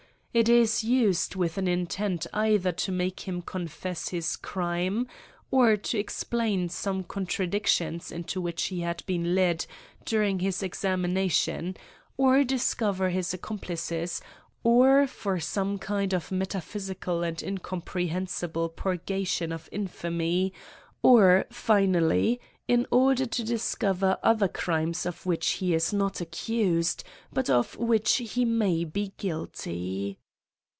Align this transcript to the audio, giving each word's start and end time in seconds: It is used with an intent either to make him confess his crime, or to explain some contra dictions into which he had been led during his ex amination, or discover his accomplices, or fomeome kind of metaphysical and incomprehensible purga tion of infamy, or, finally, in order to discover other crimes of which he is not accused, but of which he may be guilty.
It 0.33 0.47
is 0.47 0.81
used 0.81 1.35
with 1.35 1.57
an 1.57 1.67
intent 1.67 2.25
either 2.31 2.71
to 2.71 2.91
make 2.93 3.27
him 3.27 3.41
confess 3.41 4.07
his 4.07 4.37
crime, 4.37 5.07
or 5.51 5.75
to 5.75 5.99
explain 5.99 6.69
some 6.69 7.03
contra 7.03 7.45
dictions 7.45 8.13
into 8.13 8.39
which 8.39 8.63
he 8.67 8.79
had 8.79 9.03
been 9.05 9.35
led 9.35 9.65
during 10.05 10.39
his 10.39 10.63
ex 10.63 10.83
amination, 10.83 11.75
or 12.15 12.45
discover 12.45 13.09
his 13.09 13.33
accomplices, 13.33 14.21
or 14.63 15.05
fomeome 15.05 15.81
kind 15.81 16.13
of 16.13 16.31
metaphysical 16.31 17.23
and 17.23 17.43
incomprehensible 17.43 18.69
purga 18.69 19.27
tion 19.27 19.51
of 19.51 19.67
infamy, 19.69 20.53
or, 21.03 21.43
finally, 21.51 22.39
in 22.69 22.87
order 22.89 23.25
to 23.25 23.43
discover 23.43 24.17
other 24.23 24.47
crimes 24.47 25.05
of 25.05 25.25
which 25.25 25.49
he 25.53 25.73
is 25.73 25.91
not 25.91 26.21
accused, 26.21 27.03
but 27.33 27.49
of 27.49 27.75
which 27.75 28.15
he 28.15 28.45
may 28.45 28.85
be 28.85 29.11
guilty. 29.17 30.17